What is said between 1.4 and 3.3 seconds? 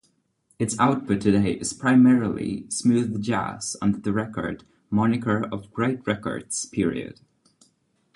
is primarily smooth